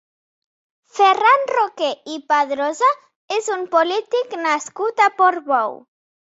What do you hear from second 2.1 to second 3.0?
i Padrosa